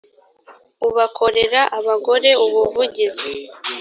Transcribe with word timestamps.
u 0.87 0.89
bakorera 0.95 1.61
abagore 1.77 2.29
ubuvugizi 2.45 3.31